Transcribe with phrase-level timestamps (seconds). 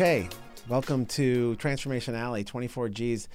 [0.00, 0.30] Okay,
[0.66, 3.28] welcome to Transformation Alley, 24G's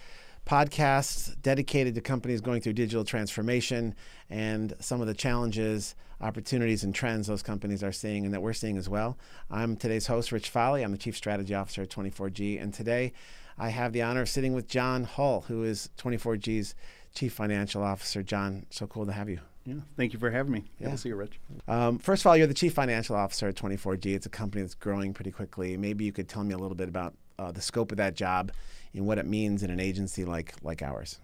[0.47, 3.93] podcast dedicated to companies going through digital transformation
[4.31, 8.51] and some of the challenges, opportunities, and trends those companies are seeing and that we're
[8.51, 9.15] seeing as well.
[9.51, 10.81] I'm today's host, Rich Foley.
[10.81, 13.13] I'm the Chief Strategy Officer at 24G, and today
[13.59, 16.73] I have the honor of sitting with John Hull, who is 24G's
[17.13, 18.23] Chief Financial Officer.
[18.23, 19.39] John, so cool to have you.
[19.65, 20.63] Yeah, thank you for having me.
[20.79, 20.87] Yeah.
[20.87, 21.39] Good to see you, Rich.
[21.67, 24.15] Um, first of all, you're the chief financial officer at 24G.
[24.15, 25.75] It's a company that's growing pretty quickly.
[25.75, 28.51] Maybe you could tell me a little bit about uh, the scope of that job
[28.93, 31.19] and what it means in an agency like like ours.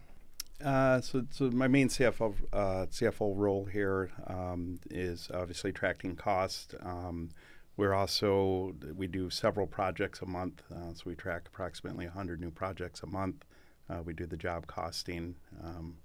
[0.63, 6.75] Uh, so, so my main CFO uh, CFO role here um, is obviously tracking cost.
[6.81, 7.29] Um,
[7.77, 12.51] we're also we do several projects a month, uh, so we track approximately 100 new
[12.51, 13.45] projects a month.
[13.89, 15.35] Uh, we do the job costing.
[15.63, 15.97] Um,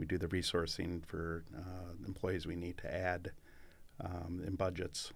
[0.00, 3.30] we do the resourcing for uh, employees we need to add
[4.02, 5.12] um, in budgets.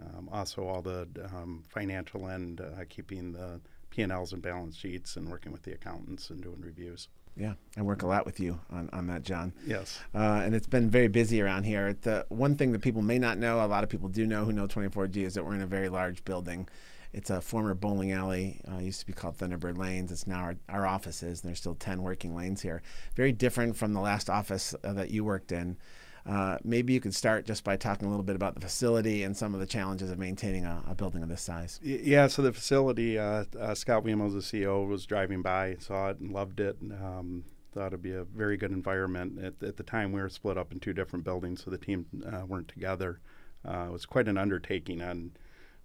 [0.00, 5.28] Um, also, all the um, financial end, uh, keeping the P&Ls and balance sheets and
[5.28, 7.08] working with the accountants and doing reviews.
[7.36, 9.52] Yeah, I work a lot with you on, on that, John.
[9.66, 9.98] Yes.
[10.14, 11.96] Uh, and it's been very busy around here.
[12.02, 14.52] The one thing that people may not know, a lot of people do know who
[14.52, 16.68] know 24G, is that we're in a very large building.
[17.12, 18.60] It's a former bowling alley.
[18.70, 20.10] Uh, used to be called Thunderbird Lanes.
[20.10, 22.82] It's now our, our offices, and there's still 10 working lanes here.
[23.14, 25.76] Very different from the last office uh, that you worked in.
[26.24, 29.36] Uh, maybe you could start just by talking a little bit about the facility and
[29.36, 31.80] some of the challenges of maintaining a, a building of this size.
[31.82, 36.20] Yeah, so the facility, uh, uh, Scott Wemos, the CEO, was driving by, saw it,
[36.20, 36.80] and loved it.
[36.80, 39.38] And, um, thought it'd be a very good environment.
[39.42, 42.06] At, at the time, we were split up in two different buildings, so the team
[42.26, 43.20] uh, weren't together.
[43.66, 45.32] Uh, it was quite an undertaking on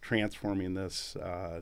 [0.01, 1.61] transforming this uh,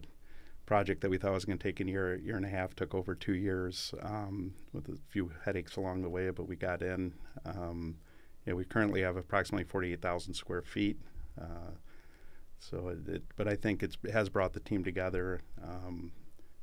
[0.66, 2.76] project that we thought was going to take a year, year and a half.
[2.76, 6.82] Took over two years um, with a few headaches along the way, but we got
[6.82, 7.14] in.
[7.46, 7.98] Um,
[8.46, 11.00] yeah, we currently have approximately 48,000 square feet.
[11.40, 11.72] Uh,
[12.60, 16.12] so, it, it, but I think it has brought the team together, um,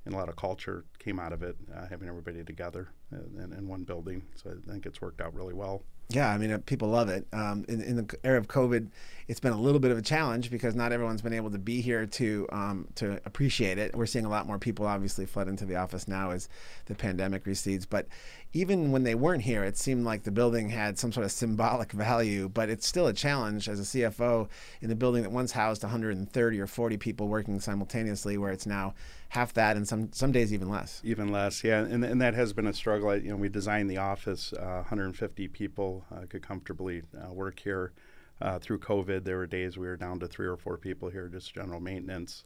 [0.04, 3.68] and a lot of culture came out of it, uh, having everybody together in, in
[3.68, 4.22] one building.
[4.34, 5.84] So I think it's worked out really well.
[6.14, 7.26] Yeah, I mean, uh, people love it.
[7.32, 8.88] Um, in, in the era of COVID,
[9.28, 11.80] it's been a little bit of a challenge because not everyone's been able to be
[11.80, 13.94] here to um, to appreciate it.
[13.94, 16.48] We're seeing a lot more people obviously flood into the office now as
[16.86, 17.86] the pandemic recedes.
[17.86, 18.08] But
[18.52, 21.92] even when they weren't here, it seemed like the building had some sort of symbolic
[21.92, 22.48] value.
[22.48, 24.48] But it's still a challenge as a CFO
[24.80, 28.94] in the building that once housed 130 or 40 people working simultaneously, where it's now
[29.32, 31.00] half that and some some days even less.
[31.04, 33.16] Even less, yeah, and, and that has been a struggle.
[33.16, 37.92] You know, we designed the office, uh, 150 people uh, could comfortably uh, work here.
[38.40, 41.28] Uh, through COVID, there were days we were down to three or four people here,
[41.28, 42.44] just general maintenance.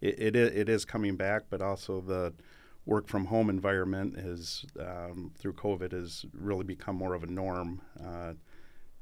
[0.00, 2.32] It, it, it is coming back, but also the
[2.86, 7.80] work from home environment is um, through COVID has really become more of a norm
[8.02, 8.32] uh,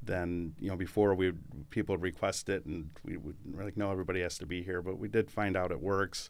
[0.01, 1.13] than you know before.
[1.15, 1.33] We
[1.69, 4.81] people request it, and we would like no, everybody has to be here.
[4.81, 6.29] But we did find out it works.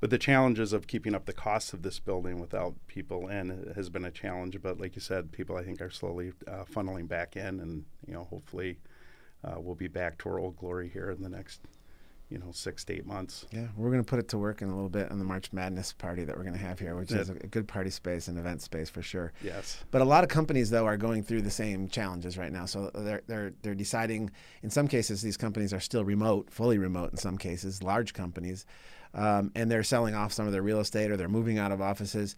[0.00, 3.90] But the challenges of keeping up the costs of this building without people in has
[3.90, 4.60] been a challenge.
[4.62, 8.14] But like you said, people I think are slowly uh, funneling back in, and you
[8.14, 8.78] know hopefully
[9.44, 11.60] uh, we'll be back to our old glory here in the next
[12.30, 13.46] you know six to eight months.
[13.50, 15.52] Yeah, we're going to put it to work in a little bit on the March
[15.52, 18.28] Madness party that we're going to have here, which is a, a good party space
[18.28, 19.32] and event space for sure.
[19.42, 19.82] Yes.
[19.90, 22.66] But a lot of companies though are going through the same challenges right now.
[22.66, 24.30] So they're they're they're deciding.
[24.62, 27.10] In some cases, these companies are still remote, fully remote.
[27.10, 28.66] In some cases, large companies,
[29.14, 31.80] um, and they're selling off some of their real estate or they're moving out of
[31.80, 32.36] offices.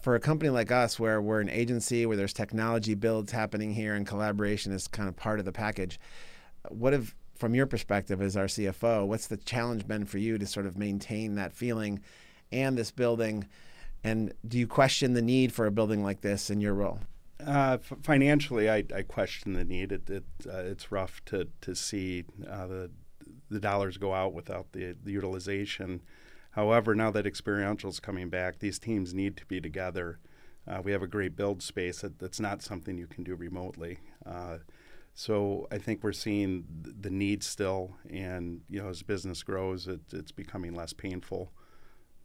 [0.00, 3.94] For a company like us, where we're an agency, where there's technology builds happening here
[3.94, 6.00] and collaboration is kind of part of the package,
[6.68, 10.46] what have from your perspective as our CFO, what's the challenge been for you to
[10.46, 12.00] sort of maintain that feeling
[12.52, 13.46] and this building?
[14.04, 17.00] And do you question the need for a building like this in your role?
[17.46, 19.92] Uh, f- financially, I, I question the need.
[19.92, 22.90] It, it uh, it's rough to to see uh, the
[23.50, 26.00] the dollars go out without the, the utilization.
[26.52, 30.18] However, now that experiential is coming back, these teams need to be together.
[30.66, 33.98] Uh, we have a great build space that, that's not something you can do remotely.
[34.26, 34.58] Uh,
[35.14, 39.88] so I think we're seeing th- the need still, and you know, as business grows,
[39.88, 41.52] it, it's becoming less painful.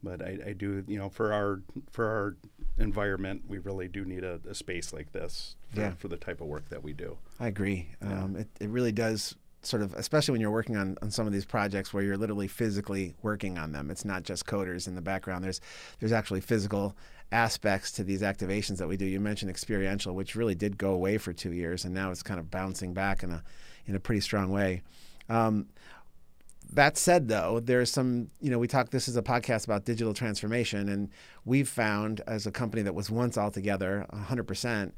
[0.04, 1.62] But I, I do, you know, for our
[1.92, 2.38] for our
[2.78, 5.92] environment, we really do need a, a space like this for, Yeah.
[5.96, 7.18] for the type of work that we do.
[7.40, 7.96] I agree.
[8.02, 8.24] Yeah.
[8.24, 11.34] Um, it, it really does sort of, especially when you're working on, on some of
[11.34, 13.90] these projects where you're literally physically working on them.
[13.90, 15.44] It's not just coders in the background.
[15.44, 15.62] There's
[16.00, 16.96] there's actually physical
[17.32, 19.06] aspects to these activations that we do.
[19.06, 22.40] You mentioned experiential, which really did go away for two years, and now it's kind
[22.40, 23.44] of bouncing back in a
[23.86, 24.82] in a pretty strong way.
[25.30, 25.68] Um,
[26.74, 30.14] that said, though, there's some, you know, we talk, this is a podcast about digital
[30.14, 31.10] transformation, and
[31.46, 34.92] we've found as a company that was once all together 100%,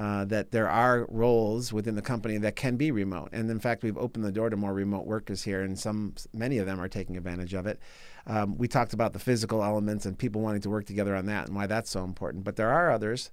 [0.00, 3.28] uh, that there are roles within the company that can be remote.
[3.32, 6.56] And in fact, we've opened the door to more remote workers here, and some, many
[6.56, 7.78] of them are taking advantage of it.
[8.26, 11.48] Um, we talked about the physical elements and people wanting to work together on that
[11.48, 12.44] and why that's so important.
[12.44, 13.30] But there are others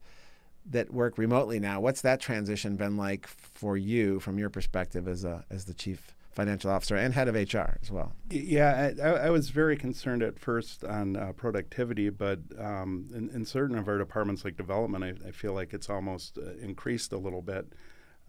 [0.69, 1.79] that work remotely now.
[1.79, 6.16] What's that transition been like for you, from your perspective as a as the chief
[6.37, 8.13] financial officer and head of HR as well?
[8.29, 13.43] Yeah, I, I was very concerned at first on uh, productivity, but um, in, in,
[13.43, 17.17] certain of our departments, like development, I, I feel like it's almost uh, increased a
[17.17, 17.73] little bit.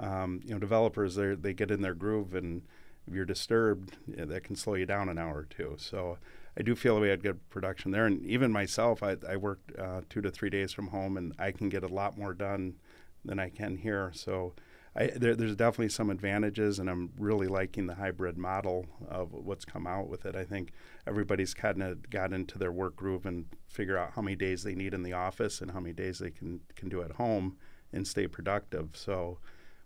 [0.01, 2.63] Um, you know, developers they get in their groove, and
[3.07, 5.75] if you're disturbed, yeah, that can slow you down an hour or two.
[5.77, 6.17] So
[6.59, 10.01] I do feel that we had good production there, and even myself, I, I uh,
[10.09, 12.77] two to three days from home, and I can get a lot more done
[13.23, 14.13] than I can here.
[14.15, 14.55] So
[14.99, 19.65] I, there, there's definitely some advantages, and I'm really liking the hybrid model of what's
[19.65, 20.35] come out with it.
[20.35, 20.73] I think
[21.07, 24.75] everybody's kind of got into their work groove and figure out how many days they
[24.75, 27.57] need in the office and how many days they can can do at home
[27.93, 28.91] and stay productive.
[28.95, 29.39] So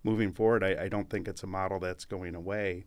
[0.02, 2.86] moving forward, I, I don't think it's a model that's going away,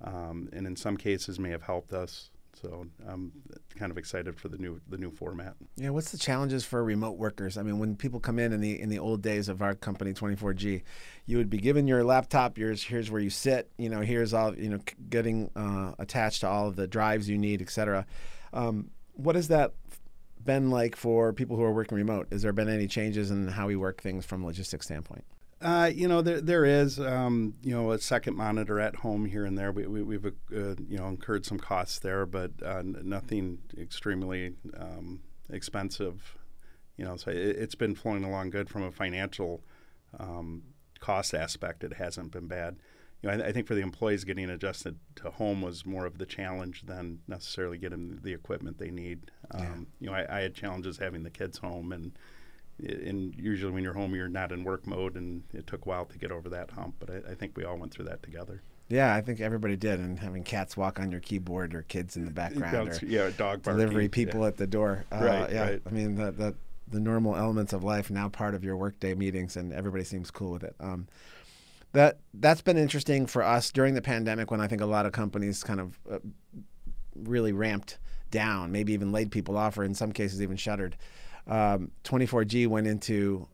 [0.00, 2.30] um, and in some cases may have helped us
[2.60, 3.32] so I'm
[3.78, 5.54] kind of excited for the new the new format.
[5.76, 7.56] Yeah, what's the challenges for remote workers?
[7.56, 10.12] I mean, when people come in in the in the old days of our company
[10.12, 10.82] 24G,
[11.26, 12.56] you would be given your laptop.
[12.56, 13.70] Here's here's where you sit.
[13.78, 17.38] You know, here's all you know, getting uh, attached to all of the drives you
[17.38, 18.06] need, etc.
[18.52, 19.74] Um, what has that
[20.42, 22.28] been like for people who are working remote?
[22.30, 25.24] Has there been any changes in how we work things from a logistics standpoint?
[25.64, 29.46] Uh, you know, there there is um, you know a second monitor at home here
[29.46, 29.72] and there.
[29.72, 35.22] We, we have uh, you know incurred some costs there, but uh, nothing extremely um,
[35.48, 36.36] expensive.
[36.98, 39.62] You know, so it, has been flowing along good from a financial
[40.20, 40.64] um,
[41.00, 41.82] cost aspect.
[41.82, 42.76] It hasn't been bad.
[43.22, 46.18] You know, I, I, think for the employees getting adjusted to home was more of
[46.18, 49.30] the challenge than necessarily getting the equipment they need.
[49.54, 49.60] Yeah.
[49.62, 52.12] Um, you know, I, I had challenges having the kids home and
[52.78, 56.04] and usually when you're home, you're not in work mode, and it took a while
[56.06, 56.96] to get over that hump.
[56.98, 58.62] But I, I, think we all went through that together.
[58.88, 62.24] Yeah, I think everybody did, and having cats walk on your keyboard or kids in
[62.24, 64.48] the background, or yeah, dog barking, delivery people yeah.
[64.48, 65.04] at the door.
[65.10, 65.62] Uh, right, yeah.
[65.62, 65.82] Right.
[65.86, 66.54] I mean the, the
[66.88, 70.50] the normal elements of life now part of your workday meetings, and everybody seems cool
[70.50, 70.74] with it.
[70.80, 71.06] Um,
[71.92, 75.12] that that's been interesting for us during the pandemic when I think a lot of
[75.12, 76.18] companies kind of uh,
[77.14, 77.98] really ramped
[78.30, 80.96] down, maybe even laid people off, or in some cases even shuttered
[81.46, 83.48] um, 24G went into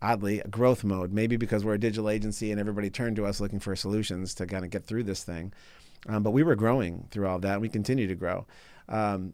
[0.00, 1.12] oddly a growth mode.
[1.12, 4.46] Maybe because we're a digital agency and everybody turned to us looking for solutions to
[4.46, 5.52] kind of get through this thing.
[6.06, 8.46] Um, but we were growing through all that, and we continue to grow.
[8.88, 9.32] Um,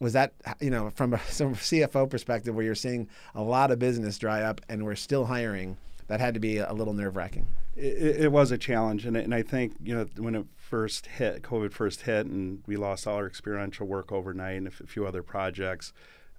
[0.00, 4.18] was that you know from a, CFO perspective, where you're seeing a lot of business
[4.18, 5.76] dry up and we're still hiring?
[6.08, 7.46] That had to be a little nerve wracking.
[7.76, 11.42] It, it, was a challenge, and, and I think you know when it first hit,
[11.42, 15.22] COVID first hit, and we lost all our experiential work overnight and a few other
[15.22, 15.92] projects.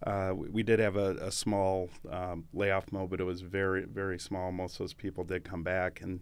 [0.05, 3.83] Uh, we, we, did have a, a small um, layoff mode, but it was very,
[3.83, 4.51] very small.
[4.51, 6.21] Most of those people did come back, and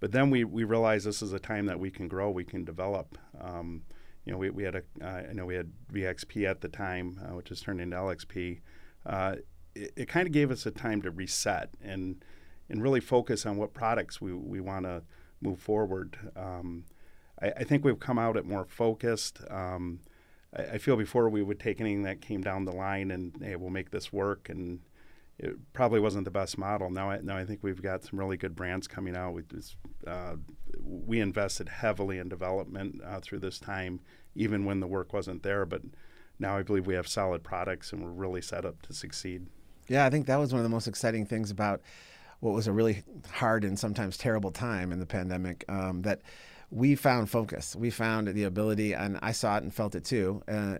[0.00, 2.64] but then we, we realized this is a time that we can grow, we can
[2.64, 3.16] develop.
[3.40, 3.82] Um,
[4.26, 7.18] you know, we, we had a uh, I know we had VXP at the time,
[7.22, 8.60] uh, which has turned into LXP.
[9.06, 9.36] Uh,
[9.74, 12.22] it, it kind of gave us a time to reset and
[12.68, 15.02] and really focus on what products we, we want to
[15.40, 16.16] move forward.
[16.36, 16.84] Um,
[17.40, 19.40] I, I, think we've come out at more focused.
[19.50, 20.00] Um,
[20.56, 23.56] I, I, feel before we would take anything that came down the line and hey,
[23.56, 24.80] we'll make this work, and
[25.38, 26.90] it probably wasn't the best model.
[26.90, 29.34] Now, I, now I think we've got some really good brands coming out.
[29.34, 29.42] We,
[30.06, 30.36] uh,
[30.80, 34.00] we invested heavily in development uh, through this time,
[34.34, 35.66] even when the work wasn't there.
[35.66, 35.82] But
[36.38, 39.46] now I believe we have solid products, and we're really set up to succeed.
[39.88, 41.82] Yeah, I think that was one of the most exciting things about
[42.40, 45.64] what was a really hard and sometimes terrible time in the pandemic.
[45.68, 46.20] Um, that
[46.70, 47.76] we found focus.
[47.76, 50.42] We found the ability, and I saw it and felt it too.
[50.48, 50.78] Uh,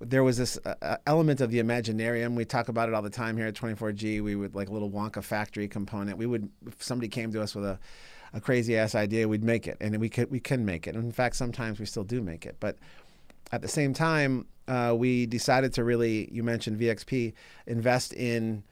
[0.00, 2.34] there was this uh, uh element of the imaginarium.
[2.34, 4.22] We talk about it all the time here at 24G.
[4.22, 6.18] We would like a little Wonka factory component.
[6.18, 7.78] We would, if somebody came to us with a,
[8.32, 10.94] a crazy ass idea, we'd make it, and we could we can make it.
[10.94, 12.56] And in fact, sometimes we still do make it.
[12.60, 12.78] But
[13.50, 17.32] at the same time, uh, we decided to really, you mentioned VXP,
[17.66, 18.62] invest in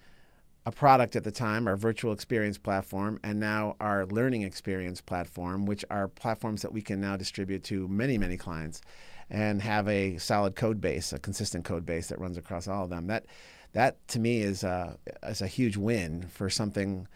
[0.66, 5.64] a product at the time, our virtual experience platform, and now our learning experience platform,
[5.64, 8.82] which are platforms that we can now distribute to many, many clients
[9.30, 12.90] and have a solid code base, a consistent code base that runs across all of
[12.90, 13.06] them.
[13.06, 13.26] That,
[13.74, 17.06] that to me is a, is a huge win for something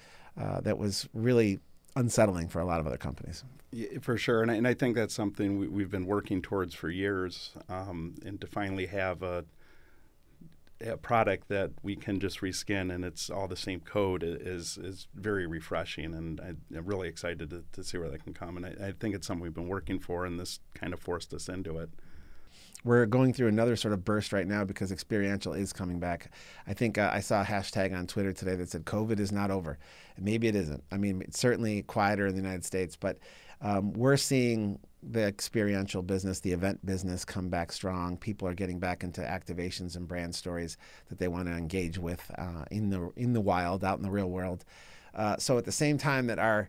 [0.40, 1.58] uh, that was really
[1.96, 3.42] unsettling for a lot of other companies.
[3.72, 6.74] Yeah, for sure, and I, and I think that's something we, have been working towards
[6.74, 9.44] for years, um, and to finally have a a
[11.02, 15.46] product that we can just reskin and it's all the same code is is very
[15.46, 18.88] refreshing and I, am really excited to, to, see where that can come and I,
[18.88, 21.76] I, think it's something we've been working for and this kind of forced us into
[21.78, 21.90] it.
[22.82, 26.30] we're going through another sort of burst right now because experiential is coming back.
[26.66, 29.50] I think uh, I saw a hashtag on Twitter today that said COVID is not
[29.50, 29.78] over.
[30.18, 30.82] Maybe it isn't.
[30.90, 33.18] I mean, it's certainly quieter in the United States, but
[33.60, 38.16] um, we're seeing the experiential business, the event business come back strong.
[38.16, 40.76] People are getting back into activations and brand stories
[41.08, 44.10] that they want to engage with uh, in the in the wild, out in the
[44.10, 44.64] real world.
[45.14, 46.68] Uh, so at the same time that our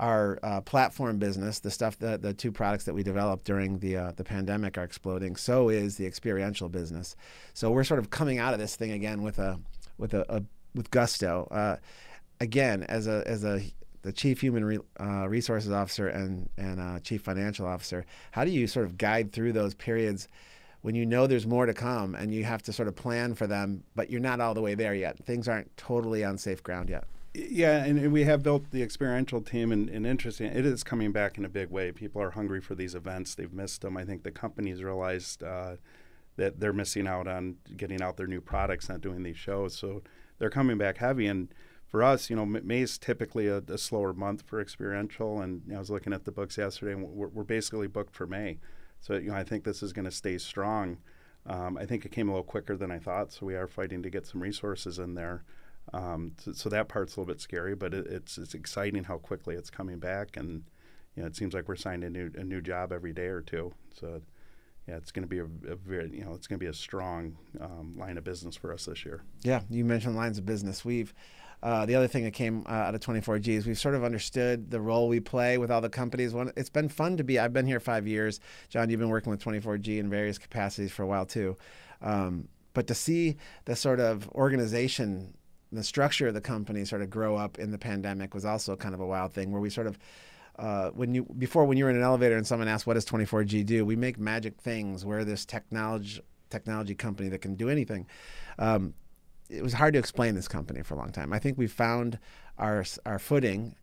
[0.00, 3.96] our uh, platform business, the stuff that the two products that we developed during the
[3.96, 5.36] uh, the pandemic are exploding.
[5.36, 7.16] So is the experiential business.
[7.54, 9.60] So we're sort of coming out of this thing again with a
[9.98, 10.42] with a, a
[10.74, 11.48] with gusto.
[11.50, 11.76] Uh,
[12.40, 13.62] again, as a as a
[14.02, 18.50] the chief human re, uh, resources officer and and uh, chief financial officer, how do
[18.50, 20.28] you sort of guide through those periods?
[20.82, 23.46] When you know there's more to come and you have to sort of plan for
[23.46, 25.24] them, but you're not all the way there yet.
[25.24, 27.04] Things aren't totally on safe ground yet.
[27.34, 31.38] Yeah, and, we have built the experiential team, and, and, interesting, it is coming back
[31.38, 31.90] in a big way.
[31.90, 33.96] People are hungry for these events; they've missed them.
[33.96, 35.76] I think the companies realized uh,
[36.36, 39.74] that they're missing out on getting out their new products, not doing these shows.
[39.74, 40.02] So
[40.38, 41.26] they're coming back heavy.
[41.26, 41.48] And
[41.92, 45.42] for us, you know, May is typically a, a slower month for experiential.
[45.42, 48.58] And I was looking at the books yesterday, and we're, we're basically booked for May.
[49.02, 50.96] So you know, I think this is going to stay strong.
[51.44, 54.02] Um, I think it came a little quicker than I thought, so we are fighting
[54.04, 55.44] to get some resources in there.
[55.92, 59.18] Um, so, so, that part's a little bit scary, but it, it's it's exciting how
[59.18, 60.62] quickly it's coming back, and
[61.16, 63.40] you know it seems like we're signing a new a new job every day or
[63.40, 63.74] two.
[63.92, 64.22] So
[64.86, 66.74] yeah, it's going to be a, a, very you know it's going to be a
[66.74, 69.24] strong um, line of business for us this year.
[69.42, 70.84] Yeah, you mentioned lines of business.
[70.84, 71.12] We've
[71.62, 74.70] uh, the other thing that came uh, out of 24G is we've sort of understood
[74.70, 76.34] the role we play with all the companies.
[76.34, 77.38] One, it's been fun to be.
[77.38, 78.40] I've been here five years.
[78.68, 81.56] John, you've been working with 24G in various capacities for a while too.
[82.00, 85.34] Um, but to see the sort of organization
[85.72, 88.94] the structure of the company sort of grow up in the pandemic was also kind
[88.94, 89.98] of a wild thing where we sort of
[90.58, 93.06] uh, when you before when you were in an elevator and someone asked what does
[93.06, 95.04] 24G do, we make magic things.
[95.04, 98.06] We're this technology technology company that can do anything.
[98.58, 98.92] Um,
[99.52, 101.32] it was hard to explain this company for a long time.
[101.32, 102.18] I think we found
[102.58, 103.74] our our footing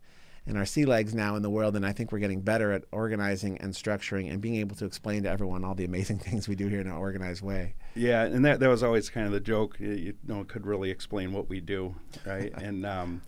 [0.46, 1.76] and our sea legs now in the world.
[1.76, 5.22] And I think we're getting better at organizing and structuring and being able to explain
[5.24, 7.74] to everyone all the amazing things we do here in an organized way.
[7.94, 9.78] Yeah, and that that was always kind of the joke.
[9.78, 11.94] You, you know, could really explain what we do,
[12.26, 12.52] right?
[12.56, 13.22] and um,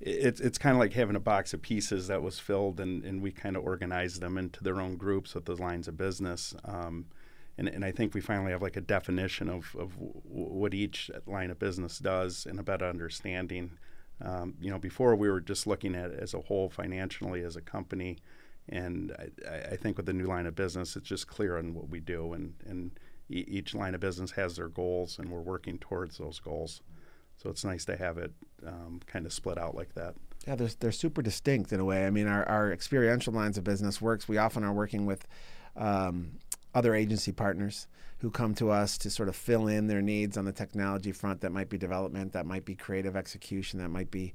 [0.00, 3.22] it's it's kind of like having a box of pieces that was filled, and, and
[3.22, 6.54] we kind of organized them into their own groups with those lines of business.
[6.64, 7.06] Um,
[7.58, 11.50] and, and I think we finally have like a definition of, of what each line
[11.50, 13.78] of business does and a better understanding
[14.22, 17.56] um, you know, before we were just looking at it as a whole financially as
[17.56, 18.18] a company,
[18.68, 19.14] and
[19.46, 22.00] I, I think with the new line of business, it's just clear on what we
[22.00, 22.98] do, and and
[23.28, 26.80] e- each line of business has their goals, and we're working towards those goals.
[27.36, 28.32] So it's nice to have it
[28.66, 30.14] um, kind of split out like that.
[30.48, 32.06] Yeah, they're, they're super distinct in a way.
[32.06, 34.26] I mean, our, our experiential lines of business works.
[34.26, 35.26] We often are working with
[35.76, 36.38] um,
[36.76, 40.44] other agency partners who come to us to sort of fill in their needs on
[40.44, 41.40] the technology front.
[41.40, 44.34] That might be development, that might be creative execution, that might be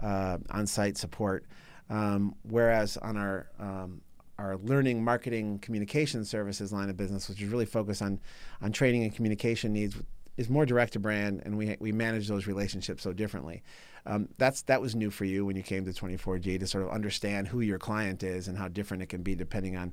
[0.00, 1.46] uh, on-site support.
[1.88, 4.00] Um, whereas on our um,
[4.38, 8.20] our learning, marketing, communication services line of business, which is really focused on
[8.60, 9.96] on training and communication needs,
[10.36, 13.62] is more direct to brand, and we we manage those relationships so differently.
[14.04, 16.90] Um, that's that was new for you when you came to 24G to sort of
[16.90, 19.92] understand who your client is and how different it can be depending on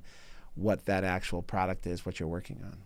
[0.55, 2.77] what that actual product is, what you're working on.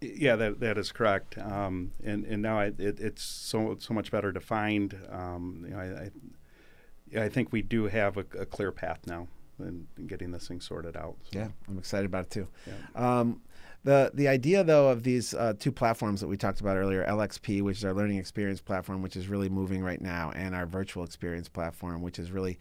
[0.00, 1.38] Yeah, that that is correct.
[1.38, 4.98] Um, and and now I, it, it's so so much better defined.
[5.10, 9.28] Um, you know, I, I, I think we do have a, a clear path now
[9.60, 11.16] in, in, getting this thing sorted out.
[11.30, 11.38] So.
[11.38, 12.48] Yeah, I'm excited about it too.
[12.66, 13.20] Yeah.
[13.20, 13.42] Um,
[13.84, 17.62] the the idea though of these uh, two platforms that we talked about earlier, LXP,
[17.62, 21.04] which is our learning experience platform, which is really moving right now, and our virtual
[21.04, 22.58] experience platform, which is really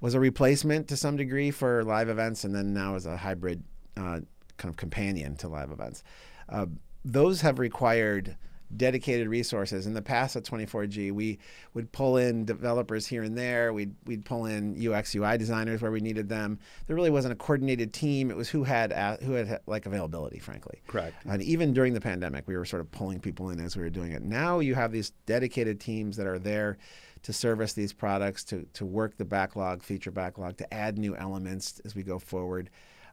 [0.00, 3.62] was a replacement to some degree for live events, and then now is a hybrid
[3.98, 4.20] uh,
[4.56, 6.02] kind of companion to live events.
[6.48, 6.66] Uh,
[7.04, 8.36] those have required
[8.76, 9.86] dedicated resources.
[9.86, 11.38] In the past at 24G, we
[11.72, 13.72] would pull in developers here and there.
[13.72, 16.58] We'd, we'd pull in UX UI designers where we needed them.
[16.86, 18.30] There really wasn't a coordinated team.
[18.30, 20.80] It was who had who had like availability, frankly.
[20.86, 21.16] Correct.
[21.26, 23.90] And even during the pandemic, we were sort of pulling people in as we were
[23.90, 24.22] doing it.
[24.22, 26.76] Now you have these dedicated teams that are there
[27.22, 31.80] to service these products, to to work the backlog, feature backlog, to add new elements
[31.86, 32.68] as we go forward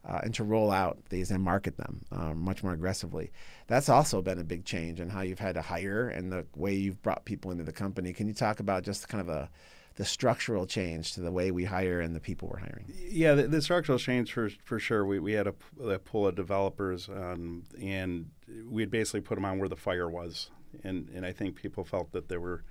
[0.06, 3.32] uh, and to roll out these and market them uh, much more aggressively.
[3.66, 6.74] That's also been a big change in how you've had to hire and the way
[6.74, 8.12] you've brought people into the company.
[8.12, 9.50] Can you talk about just kind of a
[9.96, 12.92] the structural change to the way we hire and the people we're hiring?
[13.08, 15.04] Yeah, the, the structural change for for sure.
[15.04, 18.30] We, we had a, a pool of developers, um, and
[18.68, 20.50] we had basically put them on where the fire was,
[20.84, 22.62] and and I think people felt that they were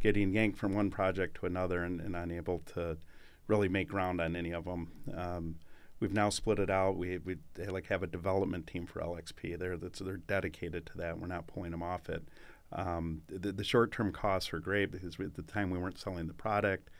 [0.00, 2.98] getting yanked from one project to another and, and unable to
[3.46, 4.90] really make ground on any of them.
[5.16, 5.54] Um,
[6.02, 6.96] we've now split it out.
[6.96, 7.36] We, we
[7.68, 9.56] like have a development team for LXP.
[9.56, 11.18] They're that's they're dedicated to that.
[11.18, 12.24] We're not pulling them off it.
[12.72, 16.00] Um, the, the short term costs are great because we, at the time we weren't
[16.00, 16.90] selling the product.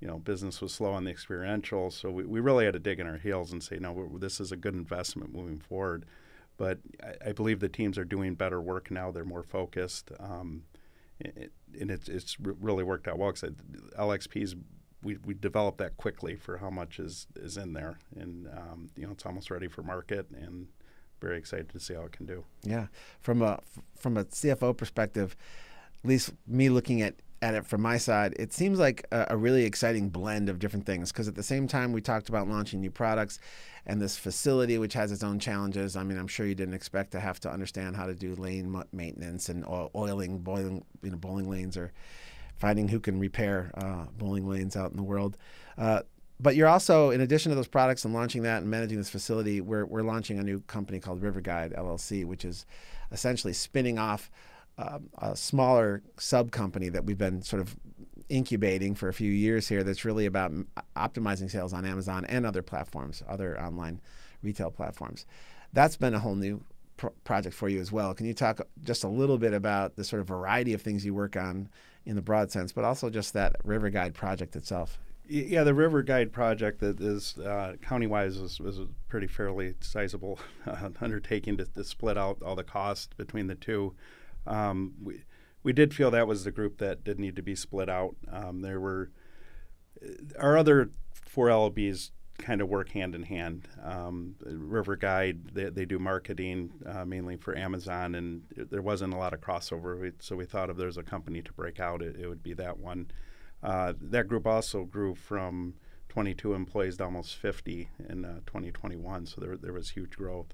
[0.00, 2.98] You know, business was slow on the experiential, so we, we really had to dig
[2.98, 6.06] in our heels and say, no, this is a good investment moving forward.
[6.56, 9.10] But I, I, believe the teams are doing better work now.
[9.10, 10.64] They're more focused, um,
[11.20, 13.32] it, and it's it's really worked out well.
[13.32, 13.54] Because
[13.98, 14.56] LXP's
[15.02, 19.06] we, we developed that quickly for how much is, is in there, and um, you
[19.06, 20.68] know it's almost ready for market, and
[21.20, 22.44] very excited to see how it can do.
[22.62, 22.86] Yeah,
[23.20, 23.60] from a
[23.96, 25.36] from a CFO perspective,
[26.02, 29.36] at least me looking at at it from my side, it seems like a, a
[29.36, 31.10] really exciting blend of different things.
[31.10, 33.40] Because at the same time, we talked about launching new products,
[33.84, 35.96] and this facility, which has its own challenges.
[35.96, 38.82] I mean, I'm sure you didn't expect to have to understand how to do lane
[38.92, 39.64] maintenance and
[39.96, 41.92] oiling, boiling, you know, bowling lanes or
[42.56, 45.36] finding who can repair uh, bowling lanes out in the world.
[45.76, 46.02] Uh,
[46.40, 49.60] but you're also, in addition to those products and launching that and managing this facility,
[49.60, 52.66] we're, we're launching a new company called River Guide LLC, which is
[53.12, 54.30] essentially spinning off
[54.76, 57.76] uh, a smaller sub company that we've been sort of
[58.28, 60.50] incubating for a few years here that's really about
[60.96, 64.00] optimizing sales on Amazon and other platforms, other online
[64.42, 65.26] retail platforms.
[65.72, 66.64] That's been a whole new
[67.24, 68.14] project for you as well.
[68.14, 71.14] Can you talk just a little bit about the sort of variety of things you
[71.14, 71.68] work on
[72.04, 74.98] in the broad sense, but also just that River Guide project itself.
[75.28, 80.38] Yeah, the River Guide project that is uh, county-wise was, was a pretty fairly sizable
[81.00, 83.94] undertaking to, to, split out all the costs between the two.
[84.46, 85.22] Um, we
[85.62, 88.16] we did feel that was the group that did need to be split out.
[88.30, 89.10] Um, there were
[90.04, 90.08] uh,
[90.40, 93.68] our other four LOBs kind of work hand in hand.
[93.82, 99.16] Um, River Guide, they, they do marketing uh, mainly for Amazon, and there wasn't a
[99.16, 100.00] lot of crossover.
[100.00, 102.54] We, so we thought if there's a company to break out, it, it would be
[102.54, 103.10] that one.
[103.62, 105.74] Uh, that group also grew from
[106.08, 109.26] 22 employees to almost 50 in uh, 2021.
[109.26, 110.52] So there, there was huge growth.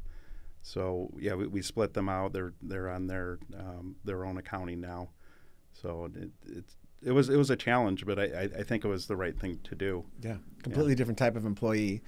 [0.63, 2.33] So yeah, we, we split them out.
[2.33, 5.11] They're they're on their um, their own accounting now.
[5.73, 9.07] So it, it's it was it was a challenge, but I, I think it was
[9.07, 10.05] the right thing to do.
[10.21, 10.97] Yeah, completely yeah.
[10.97, 12.03] different type of employee.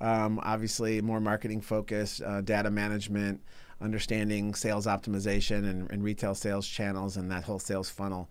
[0.00, 3.40] Um, obviously, more marketing focused, uh, data management,
[3.80, 8.28] understanding sales optimization and, and, retail sales channels, and that whole sales funnel.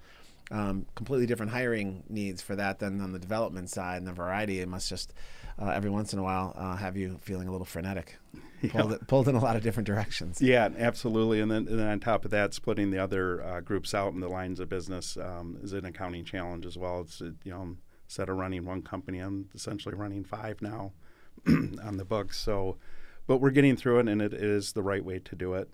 [0.51, 4.59] Um, completely different hiring needs for that than on the development side, and the variety.
[4.59, 5.13] It must just
[5.59, 8.17] uh, every once in a while uh, have you feeling a little frenetic,
[8.71, 8.97] pulled, yeah.
[9.07, 10.41] pulled, in a lot of different directions.
[10.41, 11.39] Yeah, absolutely.
[11.39, 14.19] And then, and then on top of that, splitting the other uh, groups out in
[14.19, 17.01] the lines of business um, is an accounting challenge as well.
[17.01, 20.93] It's you know instead of running one company, I'm essentially running five now
[21.47, 22.39] on the books.
[22.39, 22.77] So,
[23.27, 25.69] but we're getting through it, and it is the right way to do it.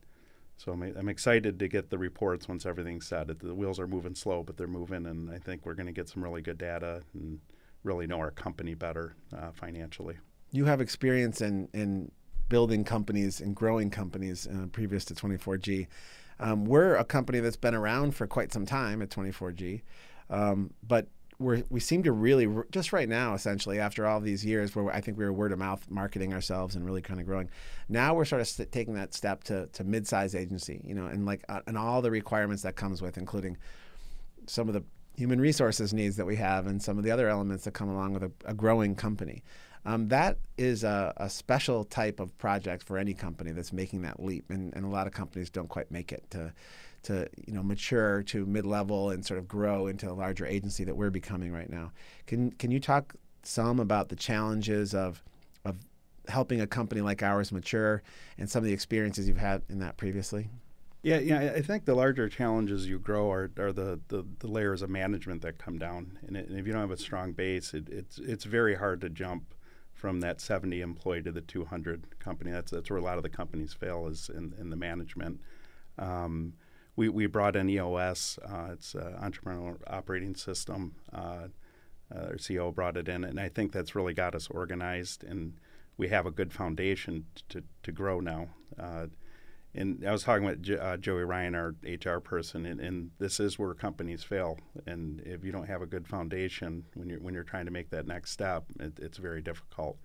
[0.57, 3.27] So I'm, I'm excited to get the reports once everything's set.
[3.39, 6.07] The wheels are moving slow, but they're moving, and I think we're going to get
[6.07, 7.39] some really good data and
[7.83, 10.17] really know our company better uh, financially.
[10.51, 12.11] You have experience in, in
[12.51, 15.87] building companies and growing companies uh, previous to 24G.
[16.37, 19.81] Um, we're a company that's been around for quite some time at 24G,
[20.29, 21.07] um, but
[21.39, 24.99] we we seem to really just right now, essentially, after all these years, where I
[24.99, 27.49] think we were word of mouth marketing ourselves and really kind of growing.
[27.87, 31.25] Now we're sort of st- taking that step to to mid-size agency, you know, and
[31.25, 33.57] like uh, and all the requirements that comes with, including
[34.45, 34.83] some of the
[35.15, 38.13] human resources needs that we have and some of the other elements that come along
[38.13, 39.43] with a, a growing company.
[39.85, 44.21] Um, that is a, a, special type of project for any company that's making that
[44.21, 46.53] leap, and, and a lot of companies don't quite make it to
[47.03, 50.83] to you know mature to mid level and sort of grow into a larger agency
[50.83, 51.91] that we're becoming right now.
[52.27, 55.23] Can can you talk some about the challenges of
[55.65, 55.77] of
[56.27, 58.03] helping a company like ours mature
[58.37, 60.49] and some of the experiences you've had in that previously?
[61.03, 61.53] Yeah, yeah.
[61.55, 65.41] I think the larger challenges you grow are, are the, the, the layers of management
[65.41, 68.19] that come down, and, it, and, if you don't have a strong base, it, it's
[68.19, 69.55] it's very hard to jump
[70.01, 72.49] from that 70 employee to the 200 company.
[72.49, 75.39] That's that's where a lot of the companies fail is in, in the management.
[75.99, 76.53] Um,
[76.95, 80.95] we, we brought in EOS, uh, it's an entrepreneurial operating system.
[81.13, 81.49] Uh,
[82.13, 85.53] our CEO brought it in, and I think that's really got us organized, and
[85.97, 88.49] we have a good foundation to, to grow now.
[89.73, 93.57] And I was talking with uh, Joey Ryan, our HR person, and, and, this is
[93.57, 94.59] where companies fail.
[94.85, 97.89] And if you don't have a good foundation when you're when you're trying to make
[97.91, 99.97] that next step, it, it's very difficult.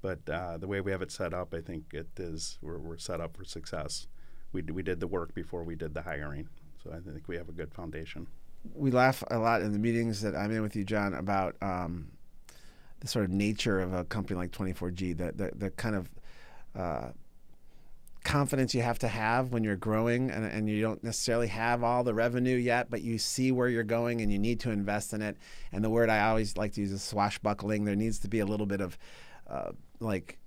[0.00, 2.96] But uh, the way we have it set up, I think it is we're, we're
[2.96, 4.06] set up for success.
[4.52, 6.48] We we did the work before we did the hiring,
[6.82, 8.26] so I think we have a good foundation.
[8.74, 12.12] We laugh a lot in the meetings that I'm in with you, John, about um,
[13.00, 16.10] the sort of nature of a company like 24G, the the, the kind of
[16.74, 17.10] uh,
[18.24, 22.04] confidence you have to have when you're growing and, and you don't necessarily have all
[22.04, 25.22] the revenue yet, but you see where you're going and you need to invest in
[25.22, 25.36] it.
[25.72, 27.84] And the word I always like to use is swashbuckling.
[27.84, 28.98] There needs to be a little bit of
[29.48, 30.38] uh, like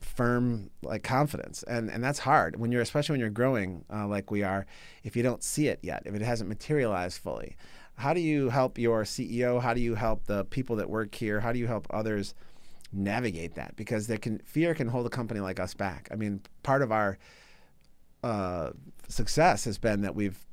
[0.00, 4.30] firm like confidence and and that's hard when you're especially when you're growing uh, like
[4.30, 4.64] we are
[5.02, 7.56] if you don't see it yet if it hasn't materialized fully
[7.96, 11.40] how do you help your ceo how do you help the people that work here
[11.40, 12.34] how do you help others
[12.92, 16.08] navigate that because there can fear can hold a company like us back.
[16.10, 17.18] I mean part of our
[18.22, 18.70] uh,
[19.08, 20.44] success has been that we've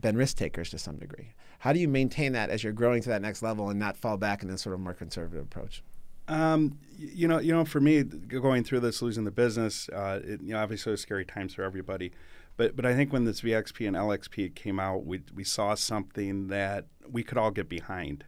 [0.00, 1.34] been risk takers to some degree.
[1.60, 4.16] How do you maintain that as you're growing to that next level and not fall
[4.16, 5.82] back in this sort of more conservative approach?
[6.28, 10.40] Um, you know, you know, for me, going through this, losing the business, uh, it,
[10.42, 12.12] you know, obviously, scary times for everybody.
[12.56, 16.48] But but I think when this VXP and LXP came out, we we saw something
[16.48, 18.24] that we could all get behind,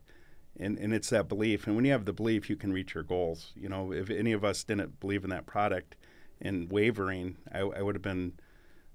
[0.58, 1.66] and and it's that belief.
[1.66, 3.52] And when you have the belief, you can reach your goals.
[3.56, 5.96] You know, if any of us didn't believe in that product
[6.40, 8.32] and wavering, I, I would have been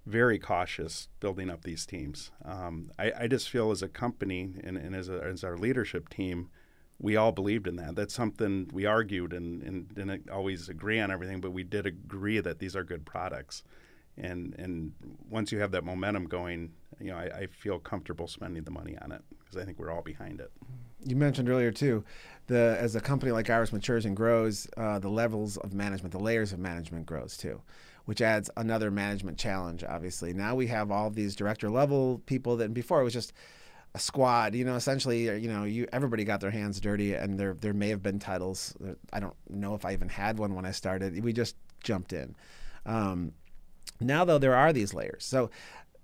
[0.06, 2.32] very cautious building up these teams.
[2.44, 6.10] Um, I, I, just feel as a company and, and as, a, as our leadership
[6.10, 6.50] team
[7.00, 7.96] we all believed in that.
[7.96, 12.40] That's something we argued and, and didn't always agree on everything, but we did agree
[12.42, 13.64] that these are good products.
[14.18, 14.92] And and
[15.30, 18.98] once you have that momentum going, you know, I, I feel comfortable spending the money
[19.02, 20.52] on it because I think we're all behind it.
[21.06, 22.04] You mentioned earlier too,
[22.48, 26.20] the as a company like ours matures and grows, uh, the levels of management, the
[26.20, 27.62] layers of management grows too,
[28.06, 29.84] which adds another management challenge.
[29.84, 33.34] Obviously, now we have all these director level people that before it was just
[33.96, 34.56] a squad.
[34.56, 37.74] You know, essentially, uh, you know, you everybody got their hands dirty, and there there
[37.74, 38.76] may have been titles.
[39.14, 41.24] I don't know if I even had one when I started.
[41.24, 42.36] We just jumped in.
[42.86, 43.34] Um,
[44.00, 45.26] now, though, there are these layers.
[45.26, 45.50] So,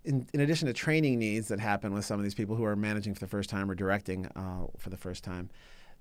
[0.05, 2.75] in, in, addition to training needs that happen with some of these people who are
[2.75, 5.49] managing for the first time or directing uh, for the first time,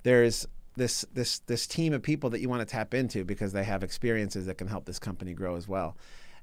[0.02, 3.64] there's this this this team of people that you want to tap into because they
[3.64, 5.96] have experiences that can help this company grow as well.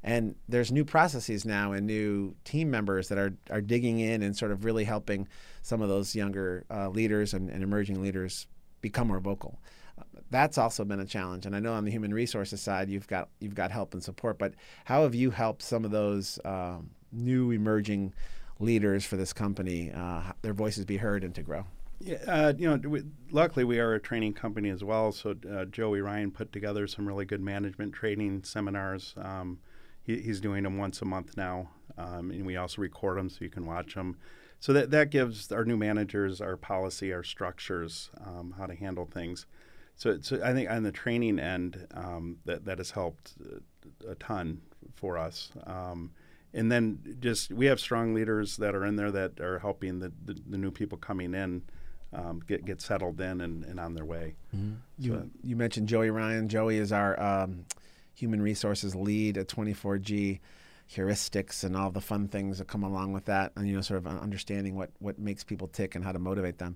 [0.03, 4.35] And there's new processes now and new team members that are, are digging in and
[4.35, 5.27] sort of really helping
[5.61, 8.47] some of those younger uh, leaders and, and, emerging leaders
[8.81, 9.59] become more vocal.
[10.31, 11.45] That's also been a challenge.
[11.45, 14.39] And I know on the human resources side, you've got you've got help and support.
[14.39, 18.13] But how have you helped some of those um, new emerging
[18.59, 21.65] leaders for this company, uh, their voices be heard and to grow?
[21.99, 25.11] Yeah, uh, you know, we, luckily we are a training company as well.
[25.11, 29.13] So uh, Joey Ryan put together some really good management training seminars.
[29.17, 29.59] Um,
[30.01, 33.37] he, he's doing them once a month now, um, and we also record them so
[33.41, 34.17] you can watch them.
[34.59, 39.05] So that that gives our new managers our policy, our structures, um, how to handle
[39.05, 39.45] things.
[39.95, 43.33] So, so I think on the training end, um, that that has helped
[44.07, 44.61] a ton
[44.95, 45.51] for us.
[45.65, 46.11] Um,
[46.53, 50.11] and then just we have strong leaders that are in there that are helping the,
[50.25, 51.63] the, the new people coming in
[52.13, 54.35] um, get get settled in and, and on their way.
[54.55, 54.73] Mm-hmm.
[54.97, 56.49] You, so, you mentioned Joey Ryan.
[56.49, 57.65] Joey is our um,
[58.13, 60.39] human resources lead at 24G
[60.93, 63.97] heuristics and all the fun things that come along with that and you know sort
[63.97, 66.75] of understanding what what makes people tick and how to motivate them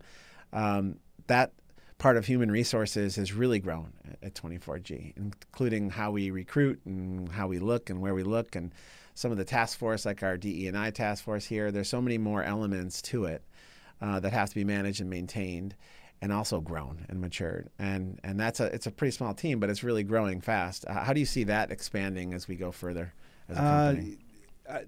[0.54, 0.96] um,
[1.28, 1.52] that
[1.98, 3.92] part of human resources has really grown
[4.24, 8.74] at 24g including how we recruit and how we look and where we look and
[9.16, 12.44] some of the task force like our DE&I task force here there's so many more
[12.44, 13.42] elements to it
[14.02, 15.76] uh, that have to be managed and maintained
[16.22, 17.70] and also grown and matured.
[17.78, 20.86] And and that's a it's a pretty small team, but it's really growing fast.
[20.88, 23.14] How do you see that expanding as we go further
[23.50, 24.18] as a uh, company?
[24.68, 24.80] Uh,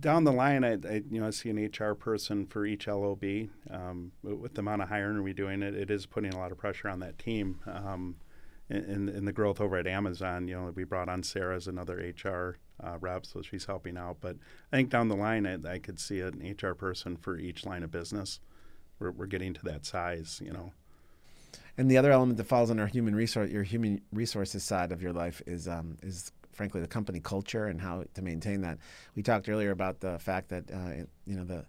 [0.00, 3.24] down the line, I, I, you know I see an HR person for each LOB.
[3.70, 6.58] Um, with the amount of hiring we're doing, it, it is putting a lot of
[6.58, 7.60] pressure on that team.
[7.66, 8.16] Um,
[8.76, 11.96] in, in the growth over at Amazon, you know, we brought on Sarah as another
[11.96, 14.18] HR uh, rep, so she's helping out.
[14.20, 14.36] But
[14.72, 17.82] I think down the line, I, I could see an HR person for each line
[17.82, 18.40] of business.
[18.98, 20.72] We're, we're getting to that size, you know.
[21.78, 25.12] And the other element that falls under human resource, your human resources side of your
[25.12, 28.78] life is um, is frankly the company culture and how to maintain that.
[29.16, 31.64] We talked earlier about the fact that uh, you know the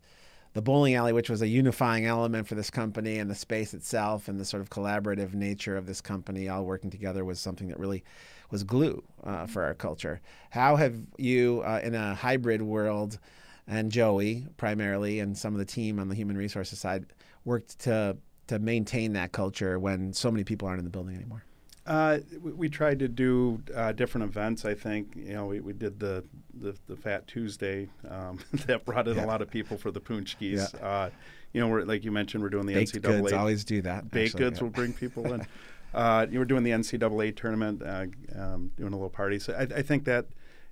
[0.54, 4.28] the bowling alley, which was a unifying element for this company, and the space itself,
[4.28, 7.80] and the sort of collaborative nature of this company, all working together, was something that
[7.80, 8.04] really
[8.52, 10.22] was glue uh, for our culture.
[10.52, 13.20] How have you, uh, in a hybrid world,
[13.68, 17.06] and Joey primarily, and some of the team on the human resources side,
[17.46, 21.46] worked to to maintain that culture when so many people aren't in the building anymore?
[21.86, 24.66] Uh, we, we, tried to do uh, different events.
[24.66, 26.24] I think you know we, we did the,
[26.64, 29.26] the, the Fat Tuesday um, that brought in yeah.
[29.26, 30.74] a lot of people for the Paczkis.
[30.74, 30.86] Yeah.
[30.86, 31.10] Uh,
[31.54, 33.22] you know, we're, like you mentioned, we're doing the Baked NCAA.
[33.22, 34.10] Goods always do that.
[34.10, 34.64] Baked actually, goods yeah.
[34.64, 35.46] will bring people in.
[35.94, 39.38] Uh, you were doing the NCAA tournament, uh, um, doing a little party.
[39.38, 40.26] So I, I, think that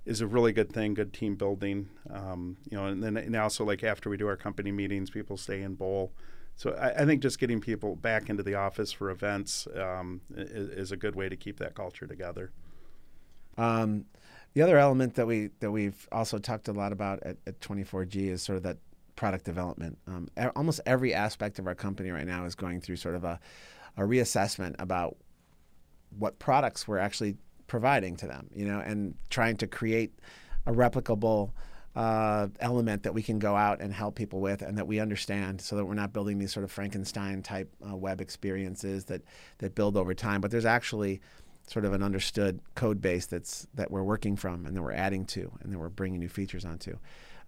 [0.04, 1.88] is a really good thing, good team building.
[2.10, 5.36] Um, you know, and then and also like after we do our company meetings, people
[5.36, 6.12] stay in bowl.
[6.56, 10.68] So I, I, think just getting people back into the office for events um, is,
[10.70, 12.50] is, a good way to keep that culture together.
[13.56, 14.06] Um,
[14.54, 18.28] the other element that we that we've also talked a lot about at, at 24G
[18.28, 18.78] is sort of that
[19.16, 19.98] product development.
[20.06, 23.38] Um, almost every aspect of our company right now is going through sort of a,
[23.96, 25.16] a reassessment about
[26.18, 27.36] what products we're actually
[27.66, 30.12] providing to them, you know, and trying to create
[30.66, 31.52] a replicable
[31.94, 35.60] uh, element that we can go out and help people with and that we understand
[35.60, 39.22] so that we're not building these sort of Frankenstein type uh, web experiences that,
[39.58, 40.40] that build over time.
[40.40, 41.20] But there's actually
[41.66, 45.24] sort of an understood code base that's that we're working from and that we're adding
[45.24, 46.98] to and that we're bringing new features onto.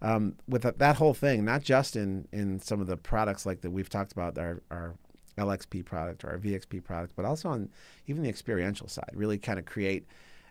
[0.01, 3.61] Um, with that, that, whole thing, not just in, in some of the products like
[3.61, 4.95] that we've talked about, our, our
[5.37, 7.69] LXP product or our VXP product, but also on
[8.07, 10.05] even the experiential side, really kind of create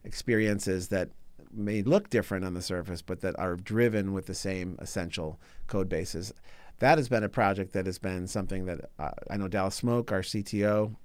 [0.04, 1.10] experiences that
[1.52, 5.88] may look different on the surface, but that are driven with the same essential code
[5.88, 6.32] bases.
[6.80, 10.10] That has been a project that has been something that uh, I know Dallas Smoke,
[10.10, 10.96] our CTO,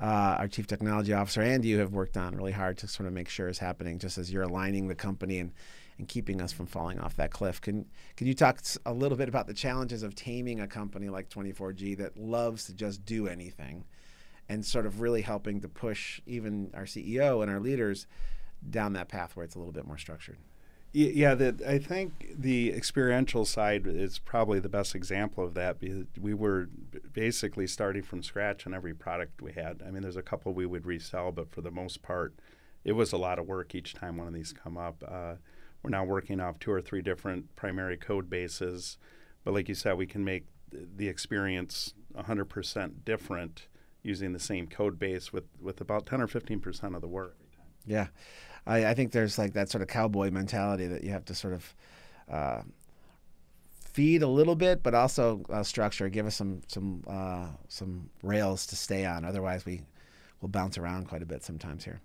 [0.00, 3.12] uh, our chief technology officer, and you have worked on really hard to sort of
[3.12, 5.52] make sure is happening, just as you're aligning the company and
[5.96, 7.60] and keeping us from falling off that cliff.
[7.60, 11.28] Can can you talk a little bit about the challenges of taming a company like
[11.30, 13.84] 24G that loves to just do anything,
[14.48, 18.06] and sort of really helping to push even our CEO and our leaders
[18.70, 20.38] down that path where it's a little bit more structured?
[20.96, 21.34] Yeah,
[21.66, 26.68] I think the experiential side is probably the best example of that because we were
[27.12, 29.82] basically starting from scratch on every product we had.
[29.84, 32.32] I mean, there's a couple we would resell, but for the most part,
[32.84, 35.02] it was a lot of work each time one of these come up.
[35.04, 35.34] Uh,
[35.82, 38.96] we're now working off two or three different primary code bases,
[39.42, 43.66] but like you said, we can make the experience 100% different
[44.04, 47.36] using the same code base with, with about 10 or 15% of the work.
[47.84, 48.08] Yeah.
[48.66, 51.54] I, I think there's like that sort of cowboy mentality that you have to sort
[51.54, 51.74] of
[52.30, 52.62] uh,
[53.94, 56.08] feed a little bit, but also uh, structure.
[56.08, 59.24] Give us some some uh, some rails to stay on.
[59.24, 59.82] Otherwise, we
[60.40, 62.00] will bounce around quite a bit sometimes here.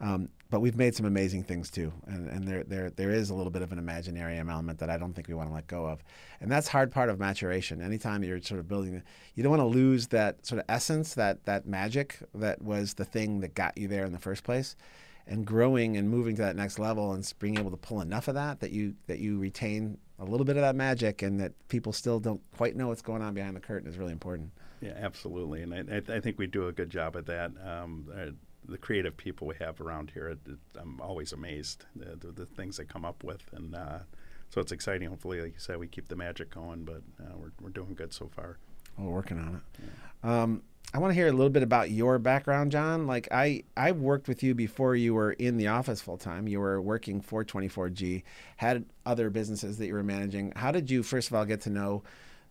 [0.00, 3.34] Um, but we've made some amazing things too, and, and there, there there is a
[3.34, 5.86] little bit of an imaginary element that I don't think we want to let go
[5.86, 6.02] of,
[6.40, 7.80] and that's hard part of maturation.
[7.80, 9.02] Anytime you're sort of building,
[9.34, 13.04] you don't want to lose that sort of essence, that that magic that was the
[13.04, 14.74] thing that got you there in the first place
[15.26, 18.34] and growing and moving to that next level and being able to pull enough of
[18.34, 21.92] that that you that you retain a little bit of that magic and that people
[21.92, 24.50] still don't quite know what's going on behind the curtain is really important.
[24.80, 27.52] Yeah, absolutely, and I, I think we do a good job at that.
[27.64, 28.30] Um, uh,
[28.66, 32.46] the creative people we have around here, it, it, I'm always amazed the, the, the,
[32.46, 33.98] things they come up with, and uh,
[34.50, 35.08] so it's exciting.
[35.08, 38.12] Hopefully, like you said, we keep the magic going, but uh, we're we're doing good
[38.12, 38.58] so far.
[38.98, 39.82] We're working on it.
[40.22, 40.42] Yeah.
[40.42, 43.06] Um, I want to hear a little bit about your background, John.
[43.06, 46.46] Like I, I worked with you before you were in the office full time.
[46.46, 48.22] You were working for 24G,
[48.58, 50.52] had other businesses that you were managing.
[50.54, 52.04] How did you, first of all, get to know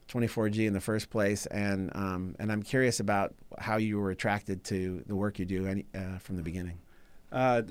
[0.10, 1.46] 24G in the first place?
[1.46, 5.66] And um, and I'm curious about how you were attracted to the work you do
[5.66, 6.80] any, uh, from the beginning.
[7.32, 7.64] Uh,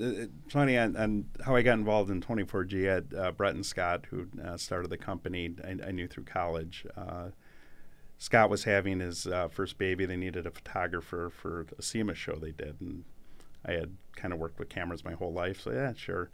[0.49, 2.89] funny on, on, how I got involved in 24G.
[2.89, 6.25] I had uh, Brett and Scott, who uh, started the company, I, I, knew through
[6.25, 6.85] college.
[8.23, 10.05] Scott was having his uh, first baby.
[10.05, 13.03] They needed a photographer for a SEMA show they did, and
[13.65, 15.59] I had kind of worked with cameras my whole life.
[15.59, 16.29] So yeah, sure.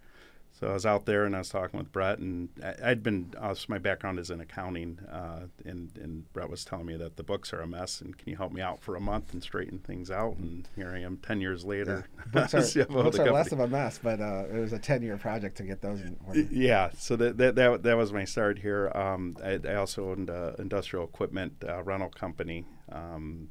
[0.52, 3.34] So I was out there and I was talking with Brett, and I, had been,
[3.42, 7.24] also my background is in accounting, uh, and, and Brett was telling me that the
[7.24, 9.80] books are a mess, and can you help me out for a month and straighten
[9.80, 10.36] things out?
[10.36, 12.08] And here I am 10 years later.
[12.18, 12.24] Yeah.
[12.34, 15.18] Books are, books are less of a mess, but uh, it was a 10 year
[15.18, 16.42] project to get those in order.
[16.52, 18.92] Yeah, so that, that, that, that was my start here.
[18.94, 22.66] Um, I, I, also owned an industrial equipment uh, rental company.
[22.92, 23.50] Um,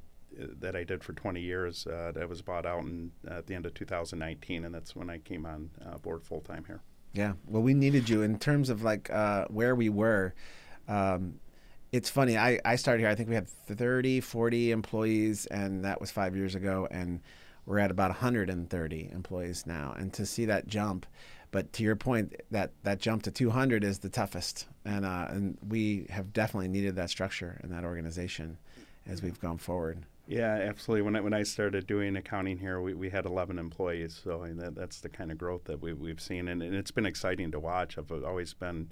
[0.60, 1.86] that I did for 20 years.
[1.86, 5.10] Uh, that was bought out in, uh, at the end of 2019, and that's when
[5.10, 6.80] I came on uh, board full time here.
[7.12, 10.34] Yeah, well, we needed you in terms of like uh, where we were.
[10.86, 11.40] Um,
[11.90, 12.36] it's funny.
[12.36, 13.10] I, I started here.
[13.10, 16.86] I think we had 30, 40 employees, and that was five years ago.
[16.90, 17.20] And
[17.64, 19.94] we're at about 130 employees now.
[19.96, 21.06] And to see that jump,
[21.50, 25.56] but to your point, that that jump to 200 is the toughest, and uh, and
[25.66, 28.58] we have definitely needed that structure and that organization
[29.06, 30.04] as we've gone forward.
[30.28, 31.02] Yeah, absolutely.
[31.02, 34.20] When I, when I started doing accounting here, we, we had 11 employees.
[34.22, 36.48] So that, that's the kind of growth that we, we've seen.
[36.48, 37.96] And, and it's been exciting to watch.
[37.96, 38.90] I've always been,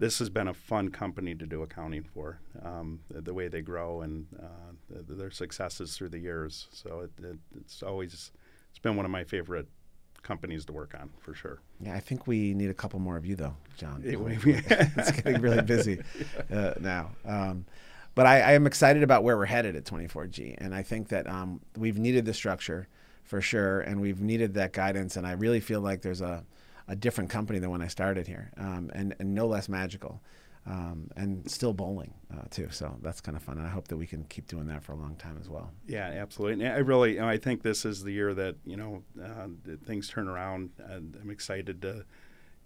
[0.00, 3.62] this has been a fun company to do accounting for, um, the, the, way they
[3.62, 6.66] grow and uh, the, their successes through the years.
[6.72, 8.32] So it, it, it's always,
[8.70, 9.68] it's been one of my favorite
[10.24, 11.60] companies to work on for sure.
[11.80, 14.02] Yeah, I think we need a couple more of you though, John.
[14.04, 16.02] it's getting really busy
[16.52, 17.12] uh, now.
[17.24, 17.66] Um,
[18.14, 21.26] but I, I, am excited about where we're headed at 24G, and I think that
[21.26, 22.88] um, we've needed the structure
[23.24, 26.44] for sure, and we've needed that guidance, and I really feel like there's a,
[26.88, 30.20] a different company than when I started here, um, and, and no less magical,
[30.66, 32.68] um, and still bowling uh, too.
[32.70, 34.92] So that's kind of fun, and I hope that we can keep doing that for
[34.92, 35.70] a long time as well.
[35.86, 36.64] Yeah, absolutely.
[36.64, 39.48] And I really, you know, I think this is the year that you know uh,
[39.86, 42.04] things turn around, I'm excited to,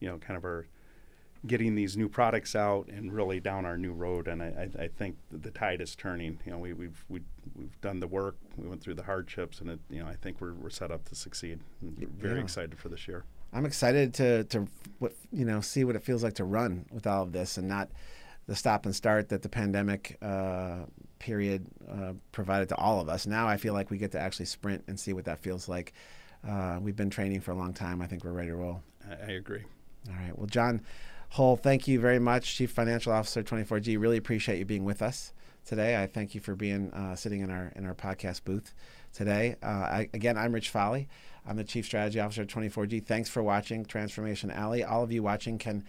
[0.01, 0.67] you know, kind of our
[1.47, 4.29] getting these new products out and really down our new road.
[4.29, 6.39] And I, I, I think the tide is turning.
[6.45, 7.21] You know, we, we've we,
[7.55, 8.37] we've done the work.
[8.57, 11.05] We went through the hardships, and it, you know, I think we're, we're set up
[11.09, 11.61] to succeed.
[11.83, 12.43] I'm very Yeah.
[12.45, 13.25] excited for this year.
[13.53, 14.67] I'm excited to to
[14.99, 17.69] what you know see what it feels like to run with all of this and
[17.69, 17.89] not
[18.49, 20.85] the stop and start that the pandemic uh,
[21.19, 23.27] period uh, provided to all of us.
[23.27, 25.93] Now I feel like we get to actually sprint and see what that feels like.
[26.47, 28.01] Uh, we've been training for a long time.
[28.03, 28.83] I think we're ready to roll.
[29.09, 29.65] I, I agree.
[30.09, 30.37] All right.
[30.37, 30.83] Well, John
[31.31, 34.01] Hull, thank you very much, Chief Financial Officer, 24G.
[34.01, 35.33] Really appreciate you being with us
[35.65, 36.01] today.
[36.01, 38.73] I thank you for being uh, sitting in our in our podcast booth
[39.13, 39.57] today.
[39.63, 41.09] Uh, I, again, I'm Rich Folly.
[41.47, 43.05] I'm the Chief Strategy Officer at 24G.
[43.05, 44.83] Thanks for watching Transformation Alley.
[44.83, 45.85] All of you watching can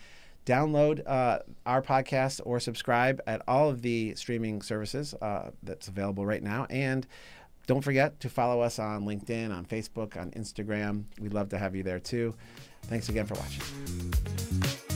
[0.45, 6.25] download uh, our podcast or subscribe at all of the streaming services uh, that's available
[6.25, 6.65] right now.
[6.69, 7.05] And
[7.65, 11.03] don't forget to follow us on LinkedIn, on Facebook, on Instagram.
[11.19, 12.33] We'd love to have you there too.
[12.83, 14.86] Thanks again for watching.